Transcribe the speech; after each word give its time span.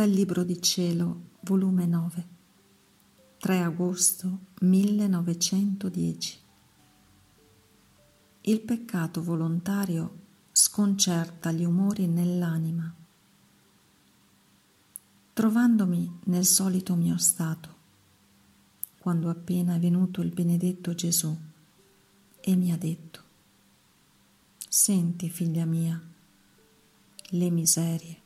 Dal 0.00 0.08
Libro 0.08 0.44
di 0.44 0.62
Cielo, 0.62 1.32
volume 1.40 1.84
9, 1.84 2.28
3 3.36 3.60
agosto 3.60 4.38
1910. 4.60 6.38
Il 8.40 8.60
peccato 8.62 9.22
volontario 9.22 10.20
sconcerta 10.52 11.52
gli 11.52 11.64
umori 11.64 12.06
nell'anima. 12.06 12.90
Trovandomi 15.34 16.20
nel 16.24 16.46
solito 16.46 16.94
mio 16.94 17.18
stato, 17.18 17.76
quando 19.00 19.28
appena 19.28 19.74
è 19.74 19.78
venuto 19.78 20.22
il 20.22 20.32
benedetto 20.32 20.94
Gesù 20.94 21.36
e 22.40 22.56
mi 22.56 22.72
ha 22.72 22.78
detto, 22.78 23.22
Senti, 24.66 25.28
figlia 25.28 25.66
mia, 25.66 26.02
le 27.32 27.50
miserie 27.50 28.20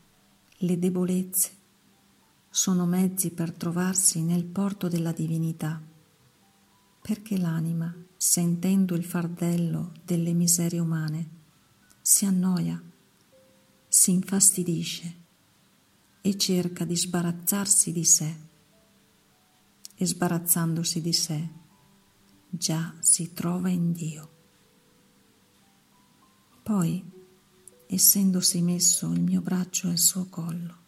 le 0.58 0.78
debolezze 0.78 1.50
sono 2.54 2.86
mezzi 2.86 3.32
per 3.32 3.50
trovarsi 3.50 4.22
nel 4.22 4.44
porto 4.44 4.86
della 4.86 5.10
divinità, 5.10 5.82
perché 7.02 7.36
l'anima, 7.36 7.92
sentendo 8.16 8.94
il 8.94 9.04
fardello 9.04 9.92
delle 10.04 10.32
miserie 10.32 10.78
umane, 10.78 11.30
si 12.00 12.26
annoia, 12.26 12.80
si 13.88 14.12
infastidisce 14.12 15.16
e 16.20 16.38
cerca 16.38 16.84
di 16.84 16.96
sbarazzarsi 16.96 17.90
di 17.90 18.04
sé. 18.04 18.36
E 19.96 20.06
sbarazzandosi 20.06 21.00
di 21.00 21.12
sé, 21.12 21.48
già 22.50 22.94
si 23.00 23.32
trova 23.32 23.68
in 23.68 23.90
Dio. 23.90 24.30
Poi 26.62 27.04
essendosi 27.88 28.62
messo 28.62 29.10
il 29.10 29.22
mio 29.22 29.40
braccio 29.40 29.88
al 29.88 29.98
suo 29.98 30.26
collo, 30.26 30.82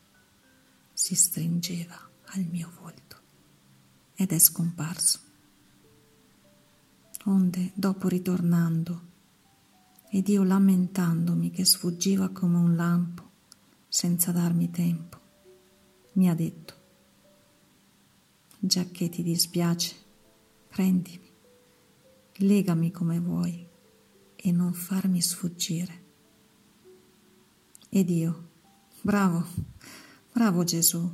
si 1.06 1.14
stringeva 1.14 1.96
al 2.30 2.44
mio 2.50 2.68
volto 2.80 3.16
ed 4.16 4.32
è 4.32 4.38
scomparso. 4.40 5.20
Onde, 7.26 7.70
dopo 7.74 8.08
ritornando, 8.08 9.02
ed 10.10 10.26
io 10.26 10.42
lamentandomi 10.42 11.52
che 11.52 11.64
sfuggiva 11.64 12.30
come 12.30 12.56
un 12.56 12.74
lampo 12.74 13.30
senza 13.86 14.32
darmi 14.32 14.68
tempo, 14.72 15.20
mi 16.14 16.28
ha 16.28 16.34
detto, 16.34 16.74
già 18.58 18.84
che 18.86 19.08
ti 19.08 19.22
dispiace, 19.22 19.94
prendimi, 20.66 21.30
legami 22.38 22.90
come 22.90 23.20
vuoi 23.20 23.64
e 24.34 24.50
non 24.50 24.74
farmi 24.74 25.20
sfuggire. 25.20 26.04
Ed 27.90 28.10
io, 28.10 28.48
bravo, 29.02 29.46
bravo 30.36 30.64
Gesù, 30.64 31.10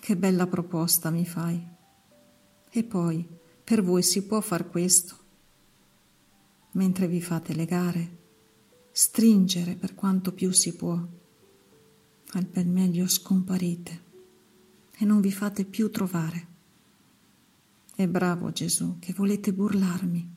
che 0.00 0.16
bella 0.18 0.46
proposta 0.46 1.08
mi 1.08 1.24
fai. 1.24 1.66
E 2.68 2.84
poi, 2.84 3.26
per 3.64 3.82
voi 3.82 4.02
si 4.02 4.26
può 4.26 4.42
far 4.42 4.68
questo? 4.68 5.16
Mentre 6.72 7.08
vi 7.08 7.22
fate 7.22 7.54
legare, 7.54 8.18
stringere 8.92 9.76
per 9.76 9.94
quanto 9.94 10.32
più 10.32 10.52
si 10.52 10.76
può, 10.76 10.92
al 10.92 12.44
bel 12.44 12.68
meglio 12.68 13.08
scomparite 13.08 14.02
e 14.98 15.06
non 15.06 15.22
vi 15.22 15.32
fate 15.32 15.64
più 15.64 15.90
trovare. 15.90 16.46
E 17.96 18.06
bravo 18.06 18.52
Gesù 18.52 18.98
che 18.98 19.14
volete 19.14 19.54
burlarmi. 19.54 20.34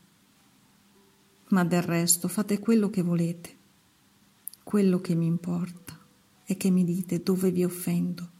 Ma 1.49 1.65
del 1.65 1.81
resto 1.81 2.29
fate 2.29 2.59
quello 2.59 2.89
che 2.89 3.01
volete 3.01 3.55
quello 4.63 5.01
che 5.01 5.13
mi 5.13 5.25
importa 5.25 6.06
è 6.47 6.55
che 6.55 6.69
mi 6.69 6.85
dite 6.85 7.21
dove 7.21 7.51
vi 7.51 7.65
offendo 7.65 8.31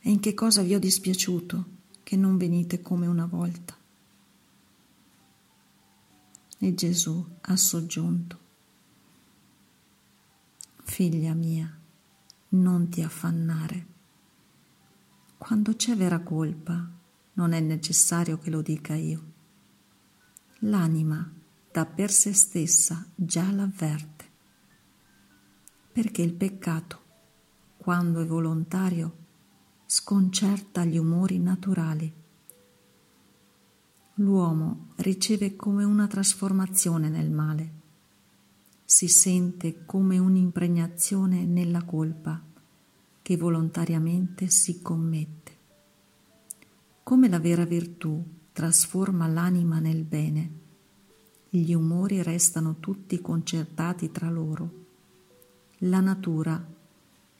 e 0.00 0.10
in 0.10 0.18
che 0.18 0.34
cosa 0.34 0.62
vi 0.62 0.74
ho 0.74 0.80
dispiaciuto 0.80 1.66
che 2.02 2.16
non 2.16 2.36
venite 2.36 2.80
come 2.80 3.06
una 3.06 3.26
volta. 3.26 3.78
E 6.58 6.74
Gesù 6.74 7.24
ha 7.42 7.56
soggiunto, 7.56 8.40
Figlia 10.82 11.32
mia, 11.32 11.72
non 12.50 12.88
ti 12.88 13.02
affannare. 13.02 13.86
Quando 15.38 15.76
c'è 15.76 15.94
vera 15.94 16.18
colpa, 16.18 16.90
non 17.34 17.52
è 17.52 17.60
necessario 17.60 18.36
che 18.38 18.50
lo 18.50 18.62
dica 18.62 18.94
io. 18.96 19.30
L'anima 20.64 21.32
da 21.70 21.86
per 21.86 22.10
se 22.10 22.32
stessa 22.32 23.06
già 23.14 23.48
l'avverte 23.52 24.30
perché 25.92 26.22
il 26.22 26.32
peccato, 26.32 27.01
quando 27.82 28.20
è 28.20 28.24
volontario, 28.24 29.16
sconcerta 29.86 30.84
gli 30.84 30.96
umori 30.96 31.40
naturali. 31.40 32.14
L'uomo 34.14 34.90
riceve 34.98 35.56
come 35.56 35.82
una 35.82 36.06
trasformazione 36.06 37.08
nel 37.08 37.32
male, 37.32 37.72
si 38.84 39.08
sente 39.08 39.84
come 39.84 40.18
un'impregnazione 40.18 41.44
nella 41.44 41.82
colpa 41.82 42.40
che 43.20 43.36
volontariamente 43.36 44.48
si 44.48 44.80
commette. 44.80 45.52
Come 47.02 47.28
la 47.28 47.40
vera 47.40 47.64
virtù 47.64 48.24
trasforma 48.52 49.26
l'anima 49.26 49.80
nel 49.80 50.04
bene, 50.04 50.50
gli 51.48 51.72
umori 51.72 52.22
restano 52.22 52.76
tutti 52.78 53.20
concertati 53.20 54.12
tra 54.12 54.30
loro 54.30 54.70
la 55.78 55.98
natura 55.98 56.64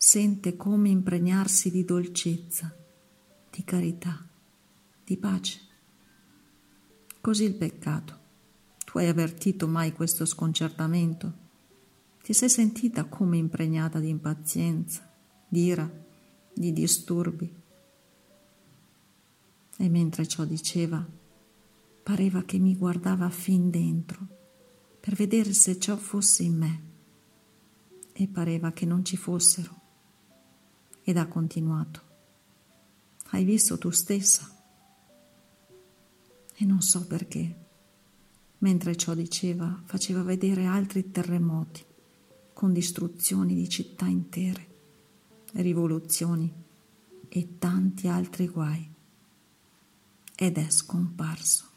sente 0.05 0.57
come 0.57 0.89
impregnarsi 0.89 1.71
di 1.71 1.85
dolcezza, 1.85 2.75
di 3.49 3.63
carità, 3.63 4.29
di 5.05 5.17
pace. 5.17 5.61
Così 7.21 7.45
il 7.45 7.55
peccato. 7.55 8.19
Tu 8.85 8.99
hai 8.99 9.07
avvertito 9.07 9.69
mai 9.69 9.93
questo 9.93 10.25
sconcertamento? 10.25 11.33
Ti 12.21 12.33
sei 12.33 12.49
sentita 12.49 13.05
come 13.05 13.37
impregnata 13.37 14.01
di 14.01 14.09
impazienza, 14.09 15.09
di 15.47 15.67
ira, 15.67 15.89
di 16.53 16.73
disturbi? 16.73 17.55
E 19.77 19.89
mentre 19.89 20.27
ciò 20.27 20.45
diceva, 20.45 21.07
pareva 22.03 22.43
che 22.43 22.59
mi 22.59 22.75
guardava 22.75 23.31
fin 23.31 23.71
dentro 23.71 24.27
per 24.99 25.15
vedere 25.15 25.53
se 25.53 25.79
ciò 25.79 25.97
fosse 25.97 26.43
in 26.43 26.59
me 26.59 26.83
e 28.13 28.27
pareva 28.27 28.73
che 28.73 28.85
non 28.85 29.05
ci 29.05 29.17
fossero. 29.17 29.82
Ed 31.03 31.17
ha 31.17 31.27
continuato. 31.27 32.01
Hai 33.31 33.45
visto 33.45 33.79
tu 33.79 33.91
stessa? 33.91 34.49
E 36.55 36.65
non 36.65 36.83
so 36.83 37.07
perché. 37.07 37.61
Mentre 38.59 38.95
ciò 38.95 39.15
diceva, 39.15 39.83
faceva 39.85 40.23
vedere 40.23 40.67
altri 40.67 41.11
terremoti, 41.11 41.85
con 42.53 42.73
distruzioni 42.73 43.55
di 43.55 43.69
città 43.69 44.07
intere, 44.07 44.67
rivoluzioni 45.55 46.53
e 47.29 47.59
tanti 47.59 48.07
altri 48.07 48.49
guai. 48.49 48.89
Ed 50.37 50.59
è 50.59 50.71
scomparso. 50.71 51.72